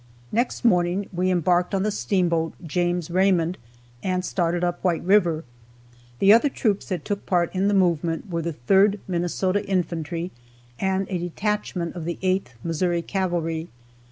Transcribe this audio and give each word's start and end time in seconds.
Next 0.31 0.65
morning 0.65 1.07
we 1.13 1.29
embarked 1.29 1.75
on 1.75 1.83
the 1.83 1.91
steamboat 1.91 2.53
"James 2.65 3.11
Raymond," 3.11 3.59
and 4.01 4.25
started 4.25 4.63
up 4.63 4.83
White 4.83 5.03
river. 5.03 5.43
The 6.17 6.33
other 6.33 6.49
troops 6.49 6.87
that 6.89 7.05
took 7.05 7.27
part 7.27 7.53
in 7.53 7.67
the 7.67 7.75
movement 7.75 8.27
were 8.27 8.41
the 8.41 8.55
3rd 8.67 8.97
Minnesota 9.07 9.63
Infantry 9.67 10.31
and 10.79 11.05
a 11.07 11.19
detachment 11.19 11.95
of 11.95 12.05
the 12.05 12.17
8th 12.23 12.47
Missouri 12.63 13.03
Cavalry. 13.03 13.67